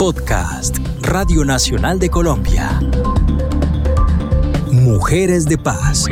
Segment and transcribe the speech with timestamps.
[0.00, 2.80] Podcast, Radio Nacional de Colombia.
[4.72, 6.06] Mujeres de Paz.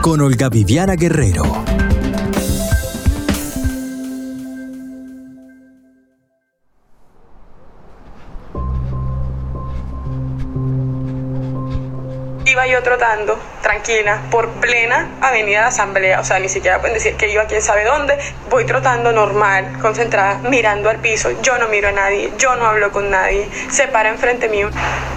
[0.00, 1.42] Con Olga Viviana Guerrero.
[12.80, 17.28] Yo trotando, tranquila, por plena avenida de Asamblea, o sea, ni siquiera pueden decir que
[17.28, 18.18] iba quién sabe dónde,
[18.48, 22.90] voy trotando normal, concentrada, mirando al piso, yo no miro a nadie, yo no hablo
[22.90, 24.70] con nadie, se para enfrente mío,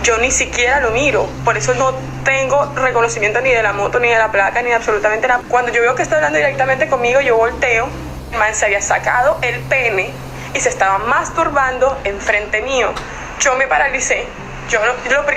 [0.03, 1.93] yo ni siquiera lo miro, por eso no
[2.25, 5.41] tengo reconocimiento ni de la moto, ni de la placa, ni de absolutamente nada.
[5.47, 7.87] Cuando yo veo que está hablando directamente conmigo, yo volteo,
[8.31, 10.11] el man se había sacado el pene
[10.53, 12.91] y se estaba masturbando enfrente mío.
[13.39, 14.25] Yo me paralicé,
[14.73, 14.79] yo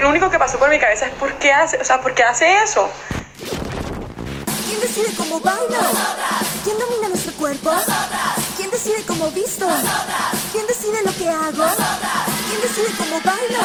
[0.01, 2.23] lo, único que pasó por mi cabeza es ¿por qué hace, o sea, ¿por qué
[2.23, 2.89] hace eso?
[4.67, 5.79] ¿Quién decide cómo bailo?
[6.65, 7.71] ¿Quién domina nuestro cuerpo?
[8.57, 9.69] ¿Quién decide cómo visto?
[10.53, 11.67] ¿Quién decide lo que hago?
[12.49, 13.61] ¿Quién decide cómo bailo?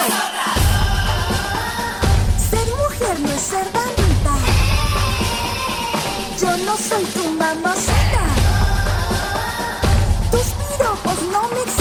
[2.50, 4.34] Ser mujer no es ser bandita.
[6.42, 8.24] Yo no soy tu mamacita.
[10.32, 11.81] Tus piropos no me excitan.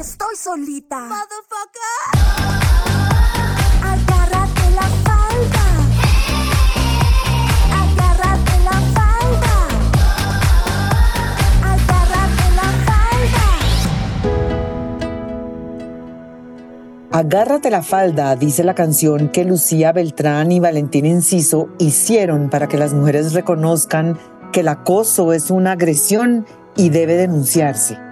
[0.00, 1.00] Estoy solita.
[1.00, 1.98] Motherfucker.
[3.82, 5.64] Agárrate la falda.
[7.82, 9.54] Agárrate la falda.
[11.64, 13.46] Agárrate la falda.
[17.10, 22.78] Agárrate la falda, dice la canción que Lucía Beltrán y Valentín Enciso hicieron para que
[22.78, 24.16] las mujeres reconozcan
[24.52, 28.07] que el acoso es una agresión y debe denunciarse.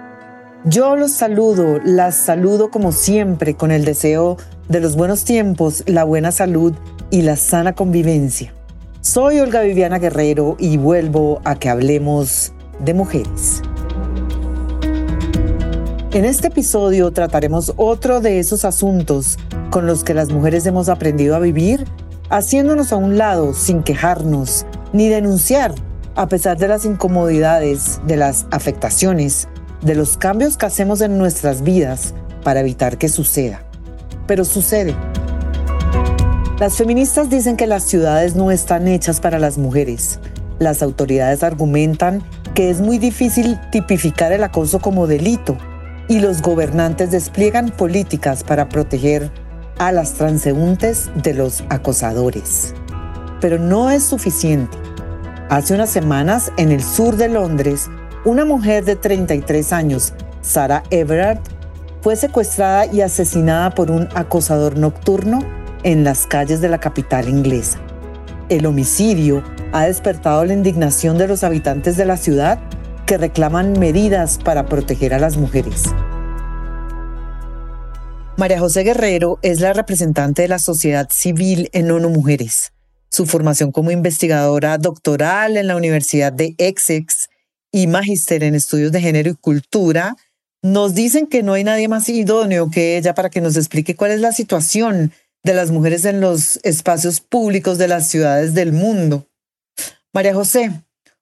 [0.65, 6.03] Yo los saludo, las saludo como siempre con el deseo de los buenos tiempos, la
[6.03, 6.73] buena salud
[7.11, 8.53] y la sana convivencia.
[9.01, 13.61] Soy Olga Viviana Guerrero y vuelvo a que hablemos de mujeres.
[16.11, 19.37] En este episodio trataremos otro de esos asuntos
[19.69, 21.85] con los que las mujeres hemos aprendido a vivir,
[22.29, 25.75] haciéndonos a un lado sin quejarnos ni denunciar,
[26.15, 29.47] a pesar de las incomodidades, de las afectaciones,
[29.81, 33.61] de los cambios que hacemos en nuestras vidas para evitar que suceda.
[34.25, 34.95] Pero sucede.
[36.59, 40.19] Las feministas dicen que las ciudades no están hechas para las mujeres.
[40.59, 42.23] Las autoridades argumentan
[42.55, 45.57] que es muy difícil tipificar el acoso como delito
[46.07, 49.31] y los gobernantes despliegan políticas para proteger
[49.77, 52.73] a las transeúntes de los acosadores.
[53.39, 54.75] Pero no es suficiente.
[55.49, 57.89] Hace unas semanas, en el sur de Londres,
[58.27, 61.39] una mujer de 33 años, Sarah Everard,
[62.01, 65.39] fue secuestrada y asesinada por un acosador nocturno
[65.83, 67.79] en las calles de la capital inglesa.
[68.49, 72.59] El homicidio ha despertado la indignación de los habitantes de la ciudad
[73.05, 75.83] que reclaman medidas para proteger a las mujeres.
[78.35, 82.73] María José Guerrero es la representante de la sociedad civil en ONU Mujeres.
[83.09, 87.29] Su formación como investigadora doctoral en la Universidad de Essex
[87.71, 90.15] y magíster en estudios de género y cultura
[90.63, 94.11] nos dicen que no hay nadie más idóneo que ella para que nos explique cuál
[94.11, 95.11] es la situación
[95.43, 99.27] de las mujeres en los espacios públicos de las ciudades del mundo.
[100.13, 100.71] María José,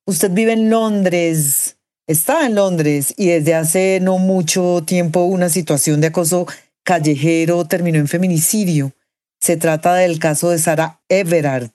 [0.06, 6.02] usted vive en Londres, está en Londres y desde hace no mucho tiempo una situación
[6.02, 6.48] de acoso
[6.84, 8.94] callejero terminó en feminicidio.
[9.42, 11.72] Se trata del caso de Sara Everard.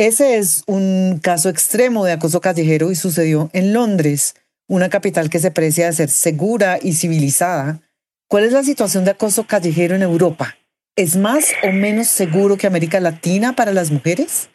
[0.00, 4.34] Ese es un caso extremo de acoso callejero y sucedió en Londres,
[4.66, 7.80] una capital que se precia de ser segura y civilizada.
[8.26, 10.56] ¿Cuál es la situación de acoso callejero en Europa?
[10.96, 14.48] ¿Es más o menos seguro que América Latina para las mujeres?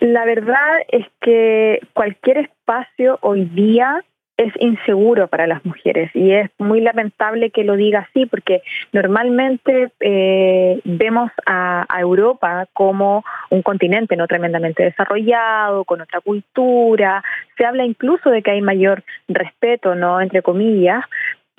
[0.00, 4.04] La verdad es que cualquier espacio hoy día
[4.36, 9.90] es inseguro para las mujeres y es muy lamentable que lo diga así porque normalmente
[10.00, 17.24] eh, vemos a, a, Europa como un continente no tremendamente desarrollado, con otra cultura,
[17.56, 21.04] se habla incluso de que hay mayor respeto, no entre comillas.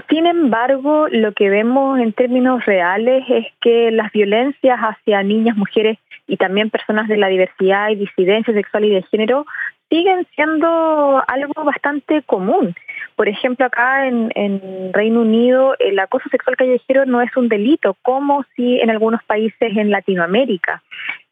[0.10, 5.98] Sin embargo, lo que vemos en términos reales es que las violencias hacia niñas, mujeres
[6.28, 9.46] y también personas de la diversidad y disidencia sexual y de género
[9.90, 12.76] siguen siendo algo bastante común.
[13.16, 18.46] Por ejemplo, acá en, Reino Unido el acoso sexual callejero no es un delito, como
[18.56, 20.84] si en algunos países en Latinoamérica.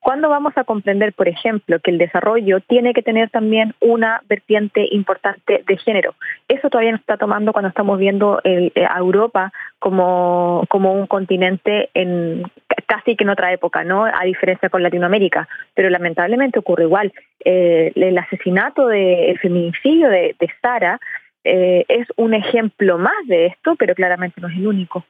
[0.05, 4.87] ¿Cuándo vamos a comprender, por ejemplo, que el desarrollo tiene que tener también una vertiente
[4.91, 6.13] importante de género?
[6.47, 11.89] Eso todavía no está tomando cuando estamos viendo el, a Europa como, como un continente
[11.95, 12.43] en
[12.85, 14.05] casi que en otra época, ¿no?
[14.05, 15.47] A diferencia con Latinoamérica.
[15.73, 17.11] Pero lamentablemente ocurre igual.
[17.43, 20.99] Eh, el asesinato, de, el feminicidio de, de Sara
[21.43, 25.03] eh, es un ejemplo más de esto, pero claramente no es el único.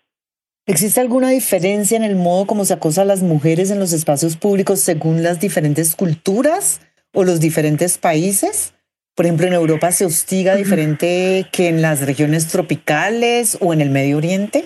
[0.68, 4.36] ¿Existe alguna diferencia en el modo como se acosa a las mujeres en los espacios
[4.36, 6.82] públicos según las diferentes culturas
[7.14, 8.74] o los diferentes países?
[9.14, 13.92] Por ejemplo, en Europa se hostiga diferente que en las regiones tropicales o en el
[13.92, 14.66] Medio Oriente.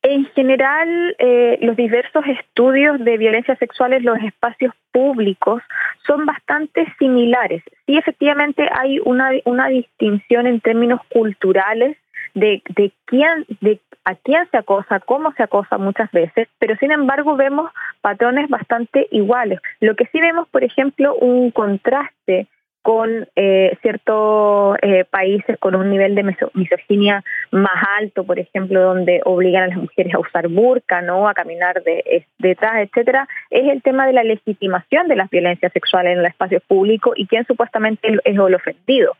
[0.00, 5.62] En general, eh, los diversos estudios de violencia sexual en los espacios públicos
[6.06, 7.62] son bastante similares.
[7.84, 11.98] Sí, efectivamente hay una, una distinción en términos culturales
[12.38, 12.62] de,
[13.06, 17.70] quién, de a quién se acosa, cómo se acosa muchas veces, pero sin embargo vemos
[18.00, 19.60] patrones bastante iguales.
[19.80, 22.48] Lo que sí vemos, por ejemplo, un contraste
[22.88, 26.22] con eh, ciertos eh, países con un nivel de
[26.54, 31.28] misoginia más alto, por ejemplo, donde obligan a las mujeres a usar burka, ¿no?
[31.28, 36.14] a caminar de, detrás, etcétera, es el tema de la legitimación de las violencias sexuales
[36.14, 39.16] en el espacio público y quién supuestamente es el ofendido.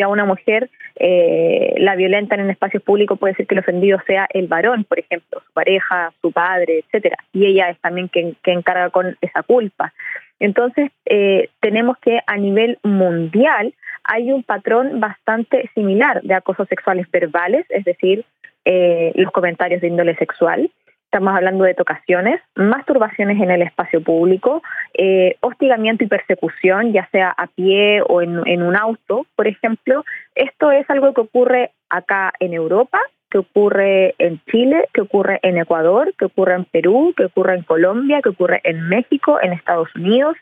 [0.00, 3.98] Si a una mujer eh, la violentan en espacios públicos, puede ser que el ofendido
[4.06, 8.34] sea el varón, por ejemplo, su pareja, su padre, etcétera, y ella es también quien,
[8.40, 9.92] quien encarga con esa culpa.
[10.38, 13.74] Entonces, eh, tenemos que a nivel mundial
[14.04, 18.24] hay un patrón bastante similar de acosos sexuales verbales, es decir,
[18.64, 20.70] eh, los comentarios de índole sexual.
[21.12, 24.62] Estamos hablando de tocaciones, masturbaciones en el espacio público,
[24.94, 30.04] eh, hostigamiento y persecución, ya sea a pie o en un auto, por ejemplo.
[30.36, 35.58] Esto es algo que ocurre acá en Europa que ocurre en Chile, que ocurre en
[35.58, 39.88] Ecuador, que ocurre en Perú, que ocurre en Colombia, que ocurre en México, en Estados
[39.96, 40.36] Unidos,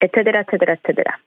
[0.00, 1.20] etcétera, etcétera, etcétera.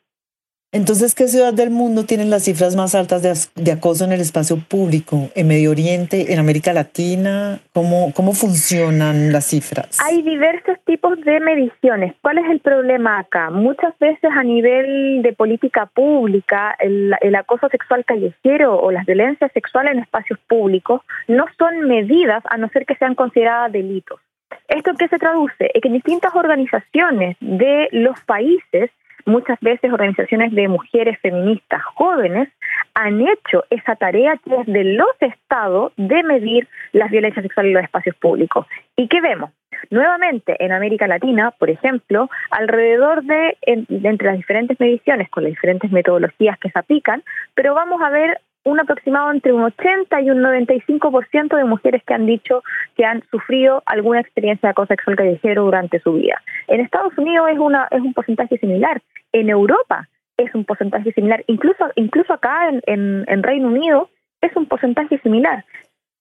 [0.71, 4.57] Entonces, ¿qué ciudad del mundo tiene las cifras más altas de, acoso en el espacio
[4.59, 5.29] público?
[5.33, 7.59] ¿En Medio Oriente, en América Latina?
[7.73, 9.97] ¿Cómo, ¿Cómo funcionan las cifras?
[10.05, 12.13] Hay diversos tipos de mediciones.
[12.21, 13.49] ¿Cuál es el problema acá?
[13.49, 19.93] Muchas veces a nivel de política pública, el, acoso sexual callejero o las violencias sexuales
[19.93, 24.19] en espacios públicos no son medidas a no ser que sean consideradas delitos.
[24.67, 25.71] ¿Esto qué se traduce?
[25.73, 28.91] Es que distintas organizaciones de los países
[29.25, 32.49] muchas veces organizaciones de mujeres feministas jóvenes
[32.93, 37.75] han hecho esa tarea que es de los estados de medir las violencias sexuales en
[37.75, 38.65] los espacios públicos.
[38.95, 39.51] ¿Y qué vemos?
[39.89, 45.91] Nuevamente, en América Latina, por ejemplo, alrededor de, entre las diferentes mediciones, con las diferentes
[45.91, 47.23] metodologías que se aplican,
[47.55, 52.13] pero vamos a ver un aproximado entre un 80 y un 95% de mujeres que
[52.13, 52.63] han dicho
[52.95, 56.41] que han sufrido alguna experiencia de acoso sexual callejero durante su vida.
[56.67, 59.01] En Estados Unidos es, una, es un porcentaje similar.
[59.31, 60.07] En Europa
[60.37, 61.43] es un porcentaje similar.
[61.47, 64.09] Incluso, incluso acá en, en, Reino Unido
[64.41, 65.65] es un porcentaje similar.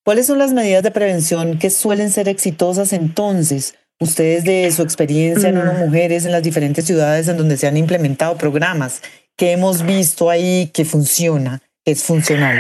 [0.05, 3.79] ¿Cuáles son las medidas de prevención que suelen ser exitosas entonces?
[4.00, 5.81] Ustedes de su experiencia en mm.
[5.81, 9.02] mujeres en las diferentes ciudades en donde se han implementado programas,
[9.37, 11.61] ¿qué hemos visto ahí que funciona?
[11.90, 12.58] Es funcional?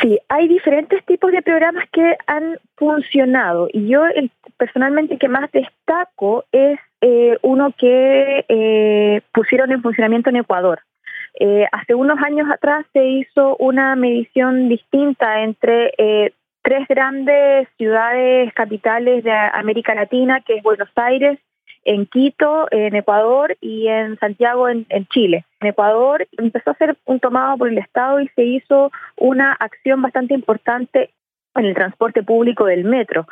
[0.00, 5.50] Sí, hay diferentes tipos de programas que han funcionado y yo el, personalmente que más
[5.52, 10.80] destaco es eh, uno que eh, pusieron en funcionamiento en Ecuador.
[11.38, 15.92] Eh, hace unos años atrás se hizo una medición distinta entre
[16.62, 21.38] tres grandes ciudades capitales de América Latina, que es Buenos Aires,
[21.84, 25.44] en Quito, en Ecuador y en Santiago, en, Chile.
[25.60, 30.02] En Ecuador empezó a ser un tomado por el Estado y se hizo una acción
[30.02, 31.10] bastante importante
[31.54, 33.26] en el transporte público del metro.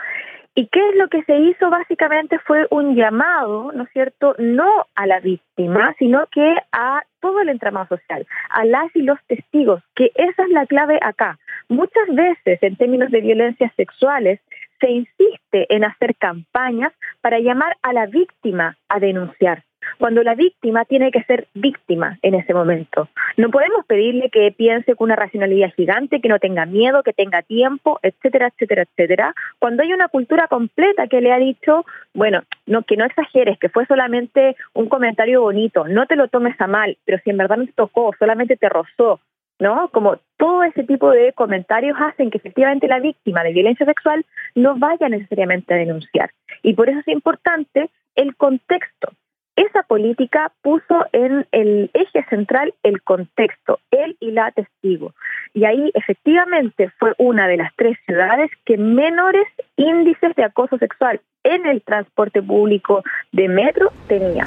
[0.54, 1.70] ¿Y qué es lo que se hizo?
[1.70, 7.40] Básicamente fue un llamado, ¿no es cierto?, no a la víctima, sino que a todo
[7.40, 11.38] el entramado social, a las y los testigos, que esa es la clave acá.
[11.68, 14.40] Muchas veces, en términos de violencias sexuales,
[14.82, 19.62] se insiste en hacer campañas para llamar a la víctima a denunciar,
[19.98, 23.08] cuando la víctima tiene que ser víctima en ese momento.
[23.36, 27.42] No podemos pedirle que piense con una racionalidad gigante, que no tenga miedo, que tenga
[27.42, 32.82] tiempo, etcétera, etcétera, etcétera, cuando hay una cultura completa que le ha dicho, bueno, no,
[32.82, 36.98] que no exageres, que fue solamente un comentario bonito, no te lo tomes a mal,
[37.04, 39.20] pero si en verdad no tocó, solamente te rozó,
[39.58, 39.88] ¿no?
[39.88, 44.76] Como todo ese tipo de comentarios hacen que efectivamente la víctima de violencia sexual no
[44.76, 46.30] vaya necesariamente a denunciar.
[46.62, 49.12] Y por eso es importante el contexto.
[49.54, 55.12] Esa política puso en el eje central el contexto, él y la testigo.
[55.52, 61.20] Y ahí efectivamente fue una de las tres ciudades que menores índices de acoso sexual
[61.44, 64.46] en el transporte público de metro tenía.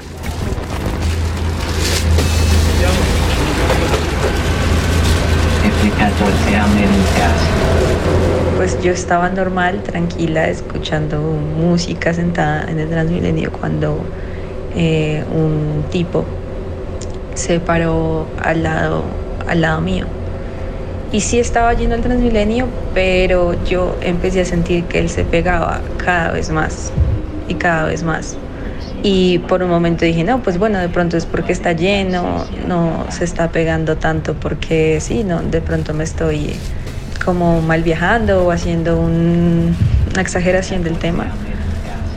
[8.57, 13.99] Pues yo estaba normal, tranquila, escuchando música sentada en el Transmilenio cuando
[14.75, 16.25] eh, un tipo
[17.33, 19.03] se paró al lado,
[19.47, 20.05] al lado mío
[21.15, 25.79] y sí estaba yendo al Transmilenio, pero yo empecé a sentir que él se pegaba
[25.97, 26.91] cada vez más
[27.47, 28.35] y cada vez más.
[29.07, 33.05] Y por un momento dije, no, pues bueno, de pronto es porque está lleno, no
[33.09, 36.55] se está pegando tanto porque sí, no, de pronto me estoy
[37.23, 39.75] como mal viajando o haciendo una
[40.19, 41.27] exageración del tema.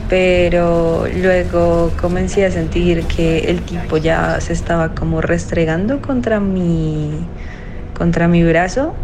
[0.09, 7.11] Pero luego comencé a sentir que el tipo ya se estaba como restregando contra mi
[7.95, 8.95] contra mi brazo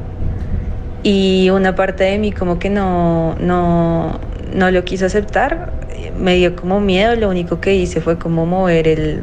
[1.03, 4.19] y una parte de mí como que no, no,
[4.55, 5.73] no lo quiso aceptar,
[6.17, 9.21] me dio como miedo, lo único que hice fue como mover el,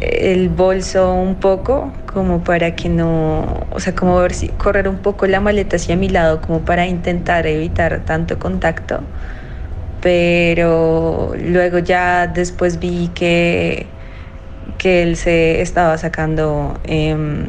[0.00, 4.98] el bolso un poco como para que no, o sea, como ver si correr un
[4.98, 9.00] poco la maleta hacia mi lado como para intentar evitar tanto contacto.
[10.02, 13.86] Pero luego ya después vi que,
[14.78, 17.46] que él se estaba sacando em,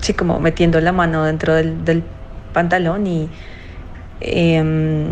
[0.00, 2.02] sí, como metiendo la mano dentro del,
[2.52, 3.28] pantalón y
[4.20, 5.08] em,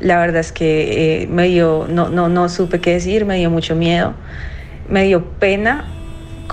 [0.00, 3.50] la verdad es que eh, me dio, no, no, no supe qué decir, me dio
[3.50, 4.14] mucho miedo,
[4.88, 5.84] me dio pena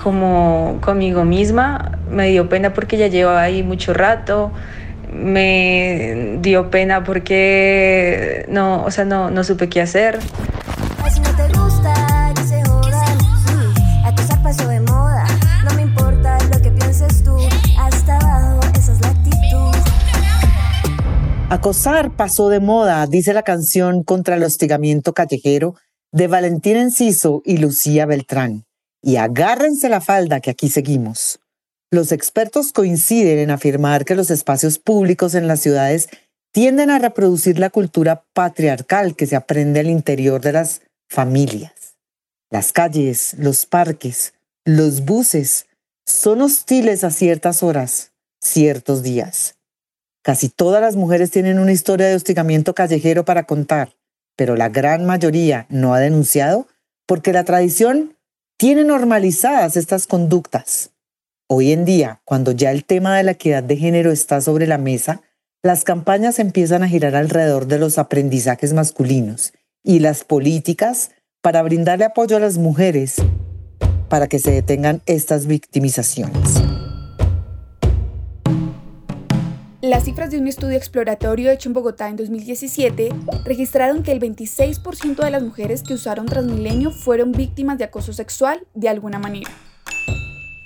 [0.02, 4.52] como conmigo misma, me dio pena porque ya llevaba ahí mucho rato,
[5.12, 10.18] me dio pena porque no, o sea, no, no supe qué hacer.
[21.50, 25.76] Acosar pasó de moda, dice la canción contra el hostigamiento callejero
[26.12, 28.66] de Valentín Enciso y Lucía Beltrán.
[29.02, 31.40] Y agárrense la falda que aquí seguimos.
[31.90, 36.10] Los expertos coinciden en afirmar que los espacios públicos en las ciudades
[36.52, 41.96] tienden a reproducir la cultura patriarcal que se aprende al interior de las familias.
[42.50, 44.34] Las calles, los parques,
[44.66, 45.66] los buses
[46.04, 49.57] son hostiles a ciertas horas, ciertos días.
[50.28, 53.94] Casi todas las mujeres tienen una historia de hostigamiento callejero para contar,
[54.36, 56.66] pero la gran mayoría no ha denunciado
[57.06, 58.14] porque la tradición
[58.58, 60.90] tiene normalizadas estas conductas.
[61.48, 64.76] Hoy en día, cuando ya el tema de la equidad de género está sobre la
[64.76, 65.22] mesa,
[65.62, 72.04] las campañas empiezan a girar alrededor de los aprendizajes masculinos y las políticas para brindarle
[72.04, 73.16] apoyo a las mujeres
[74.10, 76.60] para que se detengan estas victimizaciones.
[79.80, 83.10] Las cifras de un estudio exploratorio hecho en Bogotá en 2017
[83.44, 88.66] registraron que el 26% de las mujeres que usaron Transmilenio fueron víctimas de acoso sexual
[88.74, 89.48] de alguna manera.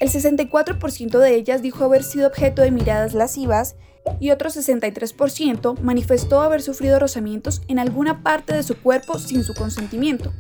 [0.01, 3.77] El 64% de ellas dijo haber sido objeto de miradas lascivas
[4.19, 9.53] y otro 63% manifestó haber sufrido rozamientos en alguna parte de su cuerpo sin su
[9.53, 10.33] consentimiento.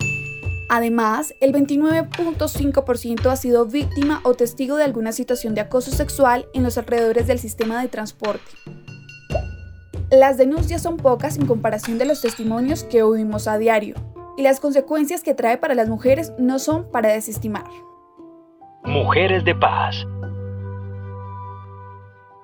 [0.68, 6.62] Además, el 29.5% ha sido víctima o testigo de alguna situación de acoso sexual en
[6.62, 8.50] los alrededores del sistema de transporte.
[10.10, 13.94] Las denuncias son pocas en comparación de los testimonios que oímos a diario,
[14.36, 17.64] y las consecuencias que trae para las mujeres no son para desestimar.
[18.84, 20.06] Mujeres de Paz.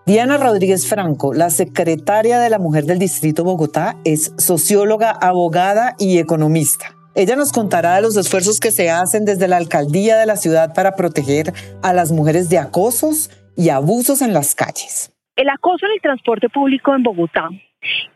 [0.07, 6.19] Diana Rodríguez Franco, la secretaria de la Mujer del Distrito Bogotá, es socióloga, abogada y
[6.19, 6.98] economista.
[7.15, 10.75] Ella nos contará de los esfuerzos que se hacen desde la alcaldía de la ciudad
[10.75, 15.13] para proteger a las mujeres de acosos y abusos en las calles.
[15.35, 17.49] El acoso en el transporte público en Bogotá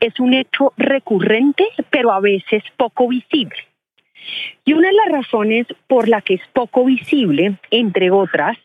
[0.00, 3.56] es un hecho recurrente, pero a veces poco visible.
[4.64, 8.56] Y una de las razones por la que es poco visible, entre otras,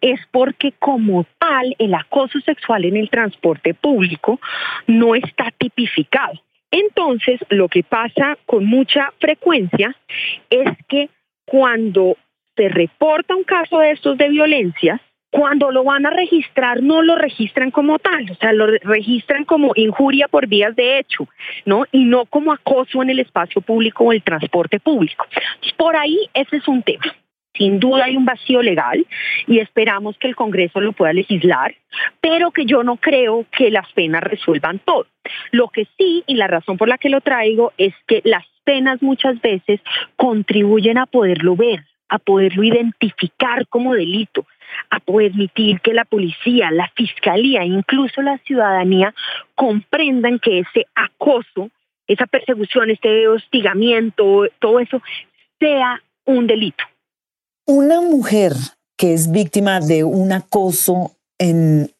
[0.00, 4.40] es porque como tal el acoso sexual en el transporte público
[4.86, 6.34] no está tipificado.
[6.76, 9.96] Entonces, lo que pasa con mucha frecuencia
[10.50, 11.08] es que
[11.46, 12.16] cuando
[12.54, 17.16] se reporta un caso de estos de violencia, cuando lo van a registrar no lo
[17.16, 21.26] registran como tal, o sea, lo registran como injuria por vías de hecho,
[21.64, 21.84] ¿no?
[21.92, 25.26] Y no como acoso en el espacio público o el transporte público.
[25.78, 27.04] Por ahí ese es un tema.
[27.56, 29.06] Sin duda hay un vacío legal
[29.46, 31.74] y esperamos que el Congreso lo pueda legislar,
[32.20, 35.06] pero que yo no creo que las penas resuelvan todo.
[35.50, 39.00] Lo que sí, y la razón por la que lo traigo, es que las penas
[39.02, 39.80] muchas veces
[40.16, 44.46] contribuyen a poderlo ver, a poderlo identificar como delito,
[44.90, 49.14] a permitir que la policía, la fiscalía, incluso la ciudadanía
[49.54, 51.70] comprendan que ese acoso,
[52.06, 55.00] esa persecución, este hostigamiento, todo eso
[55.58, 56.84] sea un delito.
[57.68, 58.52] Una mujer
[58.96, 61.90] que es víctima de un acoso en,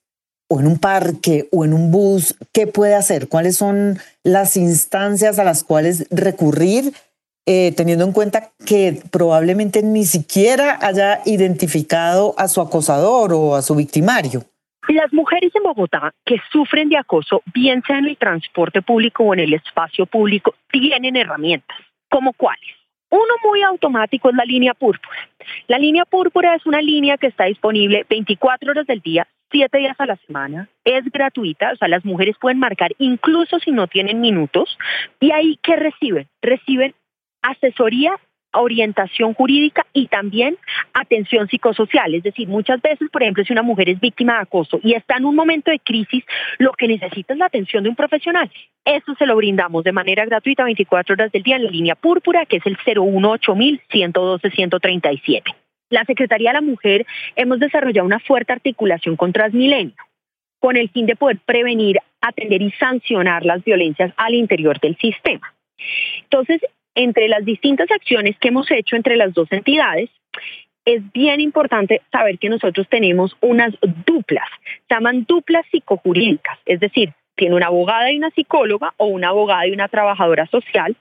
[0.49, 3.29] o en un parque o en un bus, ¿qué puede hacer?
[3.29, 6.93] ¿Cuáles son las instancias a las cuales recurrir,
[7.47, 13.63] eh, teniendo en cuenta que probablemente ni siquiera haya identificado a su acosador o a
[13.63, 14.45] su victimario?
[14.89, 19.35] Las mujeres en Bogotá que sufren de acoso, bien sea en el transporte público o
[19.35, 21.77] en el espacio público, tienen herramientas.
[22.09, 22.86] ¿Como cuáles?
[23.11, 25.19] Uno muy automático es la línea púrpura.
[25.69, 29.97] La línea púrpura es una línea que está disponible 24 horas del día, 7 días
[30.01, 30.69] a la semana.
[30.85, 34.77] Es gratuita, o sea, las mujeres pueden marcar incluso si no tienen minutos.
[35.21, 36.29] ¿Y ahí qué reciben?
[36.43, 36.95] Reciben
[37.43, 38.19] asesoría
[38.53, 40.57] orientación jurídica y también
[40.93, 42.15] atención psicosocial.
[42.15, 45.17] Es decir, muchas veces, por ejemplo, si una mujer es víctima de acoso y está
[45.17, 46.25] en un momento de crisis,
[46.59, 48.51] lo que necesita es la atención de un profesional.
[48.85, 52.47] Eso se lo brindamos de manera gratuita 24 horas del día en la línea púrpura,
[52.47, 55.43] que es el 018-112-137.
[55.91, 59.95] La Secretaría de la Mujer hemos desarrollado una fuerte articulación con Transmilenio
[60.59, 65.55] con el fin de poder prevenir, atender y sancionar las violencias al interior del sistema.
[66.23, 66.61] Entonces,
[66.97, 70.11] entre las distintas acciones que hemos hecho entre las dos entidades,
[70.85, 73.75] es bien importante saber que nosotros tenemos unas
[74.07, 74.49] duplas,
[74.89, 79.67] se llaman duplas psicojurídicas, es decir, tiene una abogada y una psicóloga o una abogada
[79.67, 80.97] y una trabajadora social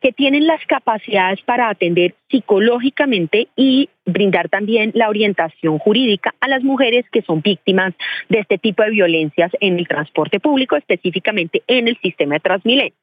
[0.00, 6.62] que tienen las capacidades para atender psicológicamente y brindar también la orientación jurídica a las
[6.62, 7.92] mujeres que son víctimas
[8.30, 12.94] de este tipo de violencias en el transporte público, específicamente en el sistema de Transmilenio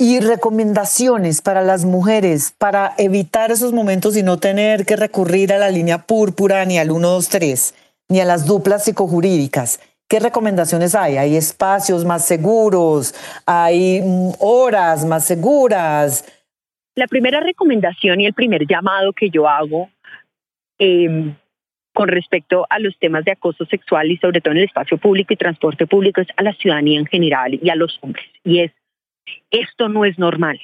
[0.00, 5.58] y recomendaciones para las mujeres para evitar esos momentos y no tener que recurrir a
[5.58, 7.74] la línea púrpura ni al 123
[8.08, 9.80] ni a las duplas psicojurídicas.
[10.08, 11.18] ¿Qué recomendaciones hay?
[11.18, 13.12] ¿Hay espacios más seguros?
[13.44, 16.24] ¿Hay mm, horas más seguras?
[16.94, 19.90] La primera recomendación y el primer llamado que yo hago
[20.78, 21.34] em,
[21.92, 25.34] con respecto a los temas de acoso sexual y sobre todo en el espacio público
[25.34, 28.24] y transporte público es a la ciudadanía en general y a los hombres.
[28.44, 28.72] Y es
[29.50, 30.60] esto no es normal,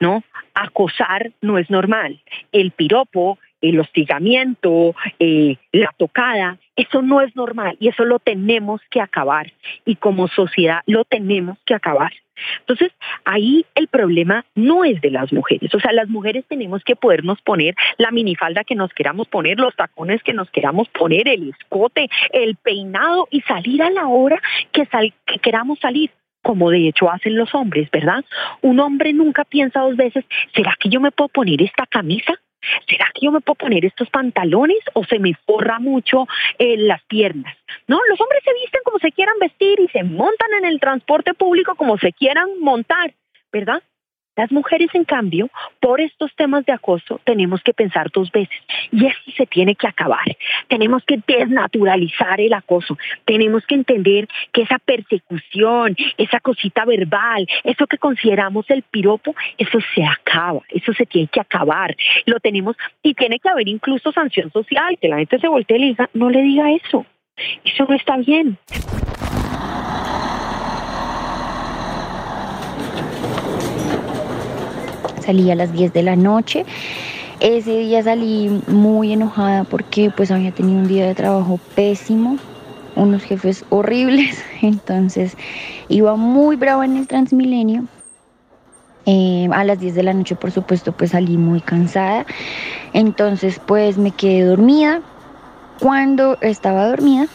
[0.00, 0.22] ¿no?
[0.54, 2.20] Acosar no es normal.
[2.52, 8.80] El piropo, el hostigamiento, eh, la tocada, eso no es normal y eso lo tenemos
[8.90, 9.52] que acabar
[9.84, 12.12] y como sociedad lo tenemos que acabar.
[12.60, 12.92] Entonces,
[13.24, 17.40] ahí el problema no es de las mujeres, o sea, las mujeres tenemos que podernos
[17.40, 22.10] poner la minifalda que nos queramos poner, los tacones que nos queramos poner, el escote,
[22.32, 24.40] el peinado y salir a la hora
[24.72, 24.86] que,
[25.24, 26.10] que queramos salir
[26.46, 28.24] como de hecho hacen los hombres, ¿verdad?
[28.62, 32.34] Un hombre nunca piensa dos veces, ¿será que yo me puedo poner esta camisa?
[32.88, 36.28] ¿Será que yo me puedo poner estos pantalones o se me forra mucho
[36.60, 37.52] eh, las piernas?
[37.88, 41.34] No, los hombres se visten como se quieran vestir y se montan en el transporte
[41.34, 43.12] público como se quieran montar,
[43.52, 43.82] ¿verdad?
[44.36, 45.48] Las mujeres, en cambio,
[45.80, 48.56] por estos temas de acoso, tenemos que pensar dos veces.
[48.92, 50.24] Y eso se tiene que acabar.
[50.68, 52.98] Tenemos que desnaturalizar el acoso.
[53.24, 59.78] Tenemos que entender que esa persecución, esa cosita verbal, eso que consideramos el piropo, eso
[59.94, 60.60] se acaba.
[60.68, 61.96] Eso se tiene que acabar.
[62.26, 64.98] Lo tenemos y tiene que haber incluso sanción social.
[65.00, 67.06] Que la gente se voltee y le diga, no le diga eso.
[67.64, 68.58] Eso no está bien.
[75.26, 76.64] Salí a las 10 de la noche.
[77.40, 82.38] Ese día salí muy enojada porque pues había tenido un día de trabajo pésimo,
[82.94, 85.36] unos jefes horribles, entonces
[85.88, 87.84] iba muy brava en el Transmilenio.
[89.08, 92.26] Eh, a las 10 de la noche, por supuesto, pues salí muy cansada.
[92.92, 95.00] Entonces, pues me quedé dormida.
[95.78, 97.28] Cuando estaba dormida,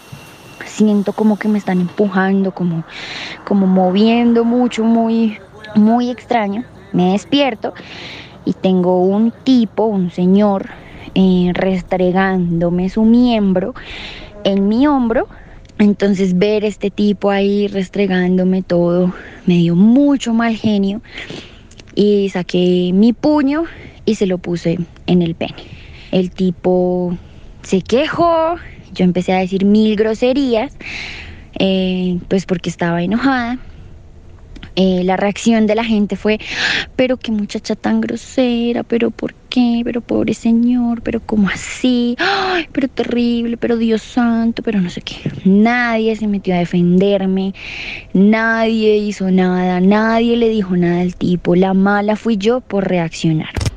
[0.65, 2.83] siento como que me están empujando, como,
[3.45, 5.37] como moviendo mucho, muy,
[5.75, 6.65] muy extraño.
[6.91, 7.73] Me despierto
[8.45, 10.69] y tengo un tipo, un señor,
[11.15, 13.73] eh, restregándome su miembro
[14.43, 15.27] en mi hombro.
[15.77, 19.13] Entonces ver este tipo ahí restregándome todo
[19.47, 21.01] me dio mucho mal genio
[21.95, 23.63] y saqué mi puño
[24.05, 24.77] y se lo puse
[25.07, 25.55] en el pene.
[26.11, 27.17] El tipo
[27.63, 28.55] se quejó,
[28.93, 30.77] yo empecé a decir mil groserías,
[31.57, 33.59] eh, pues porque estaba enojada
[34.75, 36.39] eh, la reacción de la gente fue,
[36.95, 39.81] pero qué muchacha tan grosera, pero ¿por qué?
[39.83, 42.15] Pero pobre señor, pero ¿cómo así?
[42.19, 45.15] Ay, pero terrible, pero Dios santo, pero no sé qué.
[45.43, 47.53] Nadie se metió a defenderme,
[48.13, 51.55] nadie hizo nada, nadie le dijo nada al tipo.
[51.55, 53.70] La mala fui yo por reaccionar.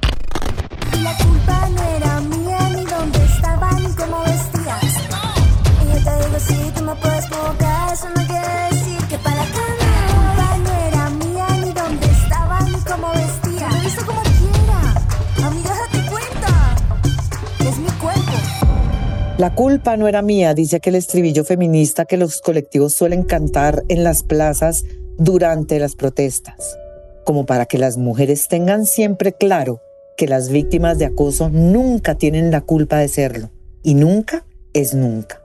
[19.36, 24.04] La culpa no era mía, dice aquel estribillo feminista que los colectivos suelen cantar en
[24.04, 24.84] las plazas
[25.18, 26.78] durante las protestas,
[27.24, 29.80] como para que las mujeres tengan siempre claro
[30.16, 33.50] que las víctimas de acoso nunca tienen la culpa de serlo
[33.82, 35.42] y nunca es nunca.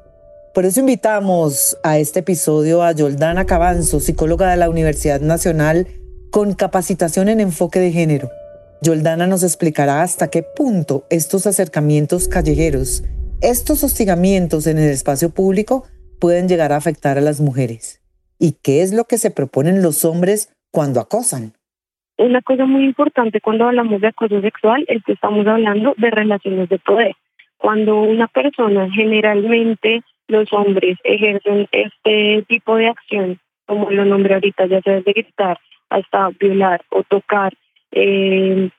[0.54, 5.88] Por eso invitamos a este episodio a Yoldana Cabanzo, psicóloga de la Universidad Nacional
[6.30, 8.30] con capacitación en enfoque de género.
[8.84, 13.04] Yoldana nos explicará hasta qué punto estos acercamientos callejeros,
[13.42, 15.86] estos hostigamientos en el espacio público
[16.20, 18.04] pueden llegar a afectar a las mujeres
[18.38, 21.54] y qué es lo que se proponen los hombres cuando acosan.
[22.18, 26.68] Una cosa muy importante cuando hablamos de acoso sexual es que estamos hablando de relaciones
[26.68, 27.14] de poder.
[27.58, 34.66] Cuando una persona, generalmente los hombres, ejercen este tipo de acción, como lo nombré ahorita,
[34.66, 35.58] ya sea de gritar,
[35.90, 37.54] hasta violar o tocar,
[37.92, 38.70] eh,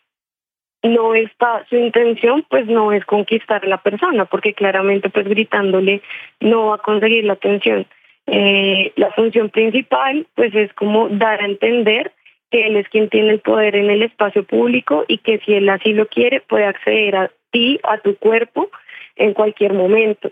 [0.83, 6.03] no está su intención pues no es conquistar a la persona porque claramente pues gritándole
[6.41, 7.87] no va a conseguir la atención.
[8.27, 12.13] Eh, la función principal pues es como dar a entender
[12.51, 15.69] que él es quien tiene el poder en el espacio público y que si él
[15.69, 18.71] así lo quiere puede acceder a ti a tu cuerpo
[19.17, 20.29] en cualquier momento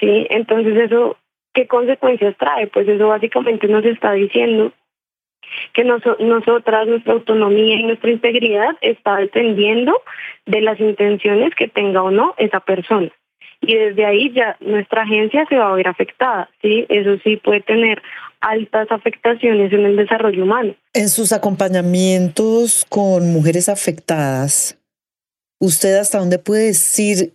[0.00, 1.16] sí entonces eso
[1.52, 4.72] qué consecuencias trae pues eso básicamente nos está diciendo
[5.74, 9.94] que nosotras, nuestra autonomía y nuestra integridad está dependiendo
[10.46, 13.10] de las intenciones que tenga o no esa persona.
[13.60, 16.84] Y desde ahí ya nuestra agencia se va a ver afectada, ¿sí?
[16.88, 18.02] Eso sí puede tener
[18.40, 20.74] altas afectaciones en el desarrollo humano.
[20.94, 24.78] En sus acompañamientos con mujeres afectadas,
[25.60, 27.34] ¿usted hasta dónde puede decir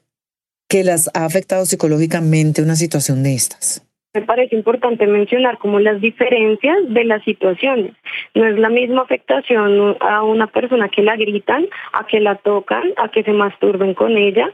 [0.67, 3.86] que las ha afectado psicológicamente una situación de estas?
[4.17, 7.93] Me parece importante mencionar como las diferencias de las situaciones.
[8.33, 12.93] No es la misma afectación a una persona que la gritan, a que la tocan,
[12.97, 14.49] a que se masturben con ella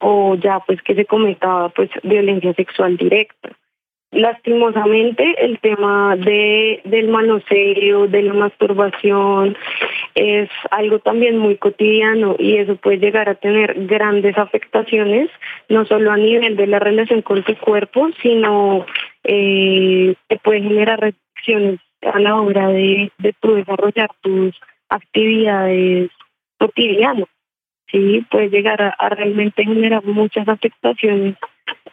[0.00, 3.48] o ya pues que se cometa pues violencia sexual directa.
[4.12, 9.56] Lastimosamente el tema de, del manoseo, de la masturbación,
[10.14, 15.28] es algo también muy cotidiano y eso puede llegar a tener grandes afectaciones,
[15.68, 18.86] no solo a nivel de la relación con tu cuerpo, sino
[19.24, 24.54] eh, te puede generar reacciones a la hora de, de tu desarrollar tus
[24.88, 26.10] actividades
[26.58, 27.28] cotidianas.
[27.90, 31.36] Sí, puede llegar a realmente generar muchas afectaciones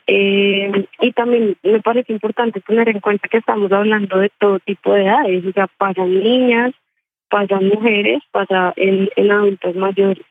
[0.05, 4.93] eh, y también me parece importante tener en cuenta que estamos hablando de todo tipo
[4.93, 6.73] de edades, o sea, para niñas,
[7.29, 10.25] para mujeres, para en, adultos mayores.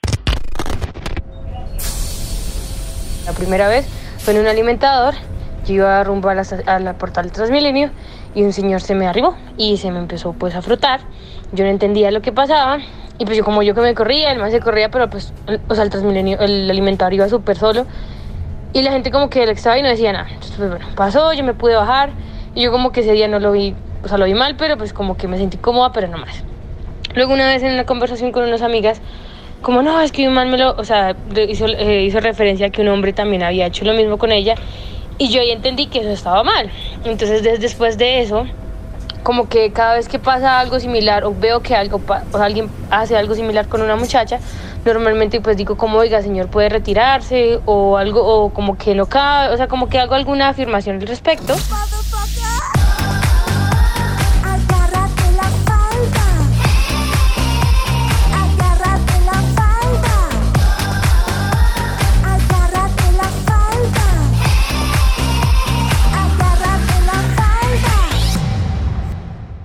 [3.26, 3.87] La primera vez
[4.18, 5.14] fue en un alimentador,
[5.66, 7.90] yo iba rumbo a la, a la portal Transmilenio
[8.35, 11.00] y un señor se me arribó y se me empezó pues a frotar.
[11.52, 12.78] Yo no entendía lo que pasaba
[13.18, 15.33] y pues yo como yo que me corría, el más se corría, pero pues,
[15.68, 17.87] o sea, el Transmilenio, el alimentador iba súper solo
[18.73, 20.29] y la gente como que le estaba y no decía nada.
[20.29, 22.11] Entonces, pues bueno, pasó, yo me pude bajar.
[22.55, 24.77] Y yo como que ese día no lo vi, o sea, lo vi mal, pero
[24.77, 26.45] pues como que me sentí cómoda, pero no más.
[27.15, 29.01] Luego una vez en una conversación con unas amigas,
[29.63, 31.15] como no, es que un man me lo, o sea,
[31.49, 34.55] hizo, eh, hizo referencia a que un hombre también había hecho lo mismo con ella.
[35.19, 36.71] Y yo ahí entendí que eso estaba mal.
[37.05, 38.45] Entonces después de eso,
[39.23, 42.01] como que cada vez que pasa algo similar o veo que algo
[42.33, 44.41] o alguien hace algo similar con una muchacha,
[44.85, 49.55] normalmente pues digo como, oiga, señor, puede retirarse o algo, o como que no cabe,
[49.55, 51.55] o sea, como que hago alguna afirmación al respecto.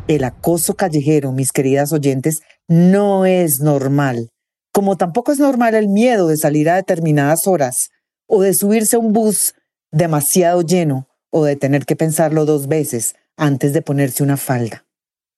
[0.07, 4.29] El acoso callejero, mis queridas oyentes, no es normal
[4.77, 7.89] como tampoco es normal el miedo de salir a determinadas horas
[8.27, 9.55] o de subirse a un bus
[9.91, 14.85] demasiado lleno o de tener que pensarlo dos veces antes de ponerse una falda.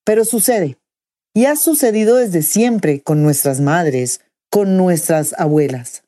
[0.04, 0.78] Pero sucede,
[1.34, 4.20] y ha sucedido desde siempre con nuestras madres,
[4.52, 6.04] con nuestras abuelas.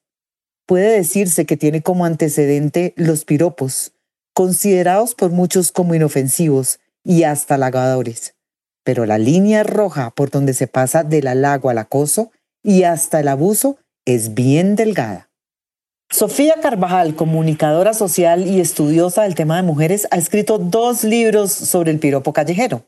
[0.65, 3.93] Puede decirse que tiene como antecedente los piropos,
[4.33, 8.35] considerados por muchos como inofensivos y hasta halagadores.
[8.83, 12.33] Pero la línea roja por donde se pasa del halago al acoso
[12.63, 15.29] y hasta el abuso es bien delgada.
[16.09, 21.91] Sofía Carvajal, comunicadora social y estudiosa del tema de mujeres, ha escrito dos libros sobre
[21.91, 22.83] el piropo callejero.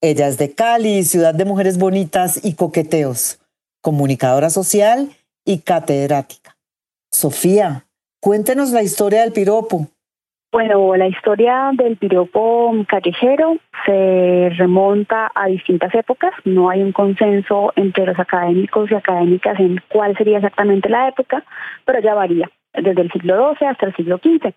[0.00, 3.38] Ella es de Cali, ciudad de mujeres bonitas y coqueteos,
[3.82, 6.56] comunicadora social y catedrática.
[7.10, 7.86] Sofía,
[8.20, 9.88] cuéntenos la historia del piropo.
[10.54, 16.32] Bueno, la historia del piropo callejero se remonta a distintas épocas.
[16.44, 21.42] No hay un consenso entre los académicos y académicas en cuál sería exactamente la época,
[21.84, 24.54] pero ya varía, desde el siglo XII hasta el siglo XV.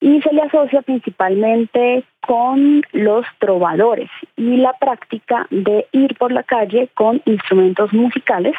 [0.00, 6.42] Y se le asocia principalmente con los trovadores y la práctica de ir por la
[6.42, 8.54] calle con instrumentos musicales,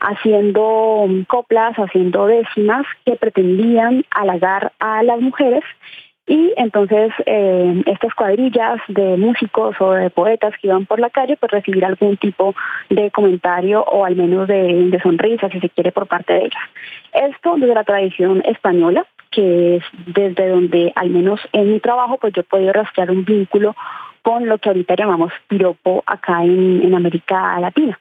[0.00, 5.62] haciendo coplas, haciendo décimas que pretendían halagar a las mujeres
[6.26, 11.36] Y entonces eh, estas cuadrillas de músicos o de poetas que iban por la calle,
[11.36, 12.54] pues recibir algún tipo
[12.88, 16.62] de comentario o al menos de, de sonrisa, si se quiere, por parte de ellas.
[17.12, 22.32] Esto desde la tradición española, que es desde donde, al menos en mi trabajo, pues
[22.32, 23.76] yo he podido rastrear un vínculo
[24.22, 27.98] con lo que ahorita llamamos piropo acá en, en América Latina.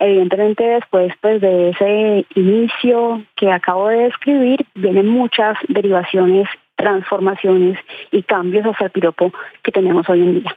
[0.00, 6.48] Evidentemente después pues, de ese inicio que acabo de describir, vienen muchas derivaciones,
[6.80, 7.78] transformaciones
[8.10, 10.56] y cambios hacia el piropo que tenemos hoy en día.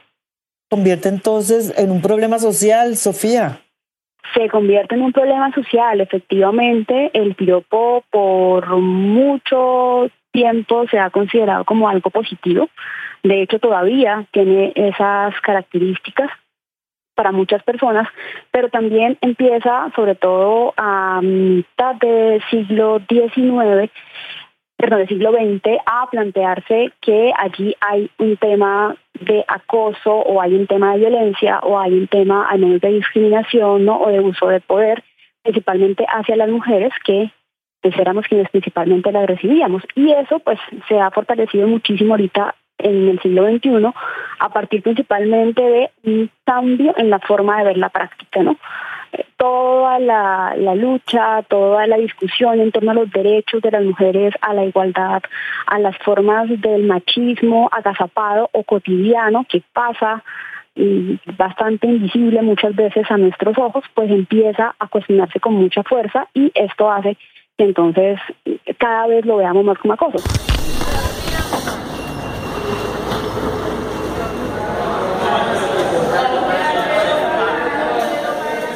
[0.70, 3.60] Convierte entonces en un problema social, Sofía.
[4.34, 7.10] Se convierte en un problema social, efectivamente.
[7.12, 12.68] El piropo por mucho tiempo se ha considerado como algo positivo.
[13.22, 16.30] De hecho, todavía tiene esas características
[17.14, 18.08] para muchas personas,
[18.50, 23.90] pero también empieza, sobre todo a mitad del siglo XIX,
[24.84, 30.54] perdón, del siglo XX, a plantearse que allí hay un tema de acoso o hay
[30.54, 33.98] un tema de violencia o hay un tema al menos de discriminación ¿no?
[33.98, 35.02] o de uso de poder,
[35.42, 37.30] principalmente hacia las mujeres que
[37.80, 39.82] pues éramos quienes principalmente las recibíamos.
[39.94, 43.70] Y eso pues se ha fortalecido muchísimo ahorita en el siglo XXI
[44.40, 48.58] a partir principalmente de un cambio en la forma de ver la práctica, ¿no?
[49.36, 54.54] Toda la, lucha, toda la discusión en torno a los derechos de las mujeres, a
[54.54, 55.22] la igualdad,
[55.66, 60.22] a las formas del machismo agazapado o cotidiano que pasa
[60.74, 66.28] y bastante invisible muchas veces a nuestros ojos, pues empieza a cuestionarse con mucha fuerza
[66.34, 67.16] y esto hace
[67.56, 68.18] que entonces
[68.78, 70.18] cada vez lo veamos más como acoso.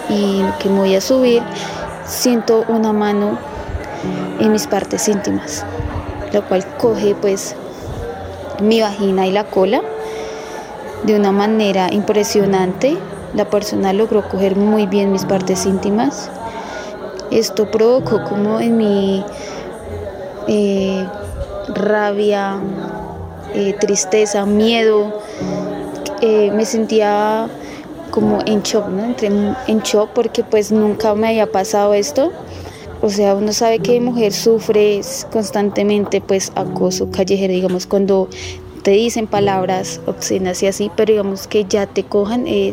[0.09, 1.43] Y que voy a subir,
[2.05, 3.39] siento una mano
[4.41, 5.65] en mis partes íntimas,
[6.33, 7.57] lo cual coge pues
[8.63, 9.83] mi vagina y la cola
[11.05, 12.97] de una manera impresionante.
[13.35, 16.31] La persona logró coger muy bien mis partes íntimas.
[17.31, 19.25] Esto provocó como en mi
[20.47, 21.07] eh,
[21.69, 22.59] rabia,
[23.55, 25.21] eh, tristeza, miedo.
[26.21, 27.49] Eh, me sentía
[28.19, 29.05] como en shock, ¿no?
[29.05, 32.33] Entré en shock porque pues nunca me había pasado esto.
[33.01, 38.29] O sea, uno sabe que mujer sufre constantemente pues acoso callejero, digamos, cuando
[38.83, 42.73] te dicen palabras obscenas y así, pero digamos que ya te cojan, eh,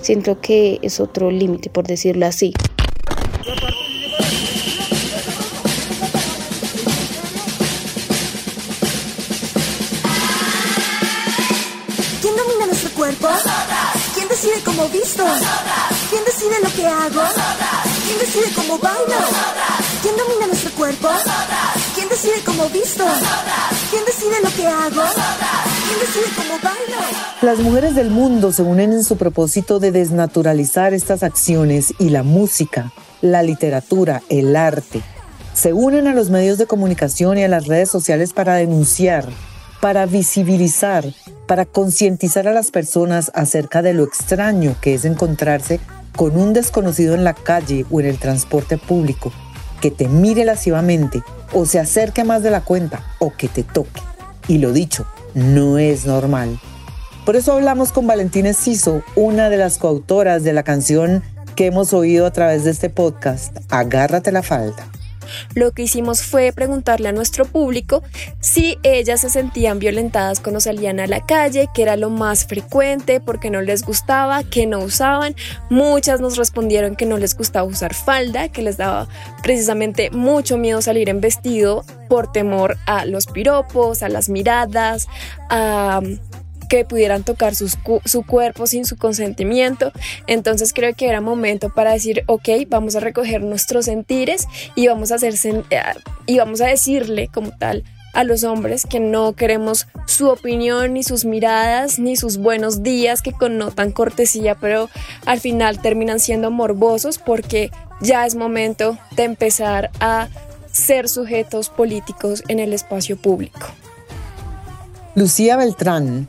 [0.00, 2.54] siento que es otro límite, por decirlo así.
[12.22, 13.28] ¿Quién domina nuestro cuerpo?
[14.40, 15.24] ¿Quién decide cómo visto?
[16.10, 17.22] ¿Quién decide lo que hago?
[18.06, 19.16] ¿Quién decide cómo bailo?
[20.00, 21.08] ¿Quién domina nuestro cuerpo?
[21.96, 23.04] ¿Quién decide cómo visto?
[23.90, 25.02] ¿Quién decide lo que hago?
[25.88, 27.02] ¿Quién decide cómo bailo?
[27.42, 32.22] Las mujeres del mundo se unen en su propósito de desnaturalizar estas acciones y la
[32.22, 35.02] música, la literatura, el arte.
[35.52, 39.26] Se unen a los medios de comunicación y a las redes sociales para denunciar,
[39.80, 41.04] para visibilizar,
[41.46, 45.80] para concientizar a las personas acerca de lo extraño que es encontrarse
[46.16, 49.32] con un desconocido en la calle o en el transporte público,
[49.80, 54.02] que te mire lascivamente o se acerque más de la cuenta o que te toque.
[54.48, 56.58] Y lo dicho, no es normal.
[57.24, 61.22] Por eso hablamos con Valentina Ciso, una de las coautoras de la canción
[61.54, 64.88] que hemos oído a través de este podcast, Agárrate la falda
[65.54, 68.02] lo que hicimos fue preguntarle a nuestro público
[68.40, 73.20] si ellas se sentían violentadas cuando salían a la calle, que era lo más frecuente,
[73.20, 75.34] porque no les gustaba, que no usaban.
[75.70, 79.08] Muchas nos respondieron que no les gustaba usar falda, que les daba
[79.42, 85.08] precisamente mucho miedo salir en vestido por temor a los piropos, a las miradas,
[85.50, 86.00] a
[86.68, 89.92] que pudieran tocar su cuerpo sin su consentimiento.
[90.26, 95.12] Entonces creo que era momento para decir, ok, vamos a recoger nuestros sentires y vamos
[95.12, 95.34] a, hacer,
[95.70, 95.82] eh,
[96.26, 101.02] y vamos a decirle como tal a los hombres que no queremos su opinión, ni
[101.02, 104.88] sus miradas, ni sus buenos días que connotan cortesía, pero
[105.26, 110.28] al final terminan siendo morbosos porque ya es momento de empezar a
[110.72, 113.66] ser sujetos políticos en el espacio público.
[115.14, 116.28] Lucía Beltrán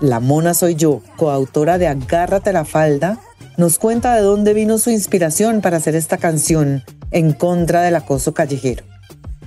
[0.00, 3.18] la Mona Soy Yo, coautora de Agárrate la falda,
[3.56, 8.34] nos cuenta de dónde vino su inspiración para hacer esta canción en contra del acoso
[8.34, 8.84] callejero.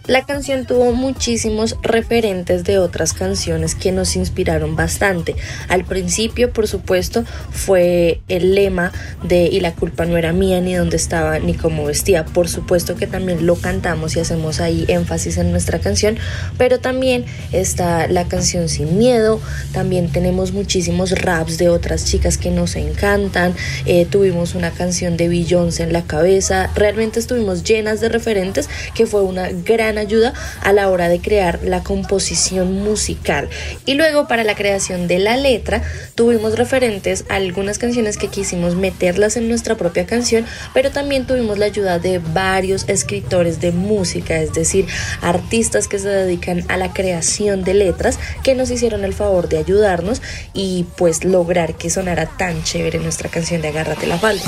[0.09, 5.35] La canción tuvo muchísimos referentes de otras canciones que nos inspiraron bastante.
[5.67, 8.91] Al principio, por supuesto, fue el lema
[9.21, 12.25] de Y la culpa no era mía, ni dónde estaba, ni cómo vestía.
[12.25, 16.17] Por supuesto que también lo cantamos y hacemos ahí énfasis en nuestra canción,
[16.57, 19.39] pero también está la canción Sin Miedo.
[19.73, 23.53] También tenemos muchísimos raps de otras chicas que nos encantan.
[23.85, 26.71] Eh, tuvimos una canción de Beyoncé en la cabeza.
[26.73, 31.59] Realmente estuvimos llenas de referentes que fue una gran ayuda a la hora de crear
[31.63, 33.49] la composición musical.
[33.85, 35.81] Y luego para la creación de la letra
[36.15, 41.57] tuvimos referentes a algunas canciones que quisimos meterlas en nuestra propia canción, pero también tuvimos
[41.57, 44.87] la ayuda de varios escritores de música, es decir,
[45.21, 49.57] artistas que se dedican a la creación de letras que nos hicieron el favor de
[49.57, 50.21] ayudarnos
[50.53, 54.43] y pues lograr que sonara tan chévere nuestra canción de Agárrate la falda.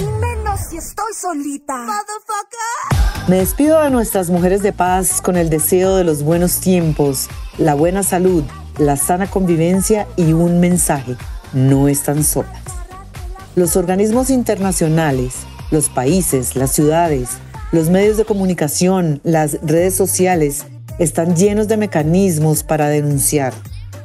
[0.70, 1.86] si estoy solita.
[3.28, 7.28] Me despido de nuestras mujeres de paz con el deseo de los buenos tiempos,
[7.58, 8.44] la buena salud,
[8.78, 11.16] la sana convivencia y un mensaje.
[11.54, 12.62] No están solas.
[13.56, 15.34] Los organismos internacionales,
[15.72, 17.30] los países, las ciudades,
[17.72, 20.66] los medios de comunicación, las redes sociales
[21.00, 23.54] están llenos de mecanismos para denunciar,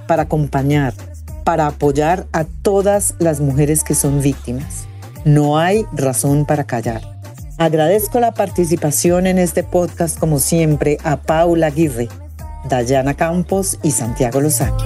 [0.07, 0.95] para acompañar,
[1.45, 4.87] para apoyar a todas las mujeres que son víctimas.
[5.25, 7.16] No hay razón para callar.
[7.59, 12.09] Agradezco la participación en este podcast como siempre a Paula Aguirre,
[12.69, 14.77] Dayana Campos y Santiago Lozano.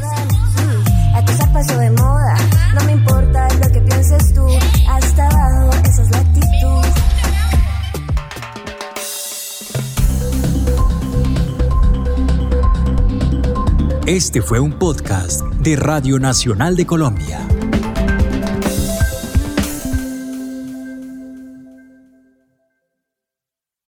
[14.07, 17.47] Este fue un podcast de Radio Nacional de Colombia.